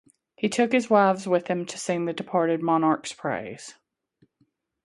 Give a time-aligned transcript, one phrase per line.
[0.35, 3.75] He took his wives with him to sing the departed monarch's praise.